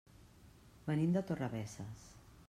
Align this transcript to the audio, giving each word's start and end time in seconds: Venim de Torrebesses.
Venim 0.87 1.13
de 1.17 1.23
Torrebesses. 1.31 2.07